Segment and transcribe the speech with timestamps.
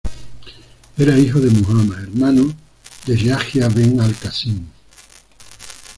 [0.97, 2.51] Era hijo de Muhammad, hermano
[3.05, 4.65] de Yahya ben al-Qásim.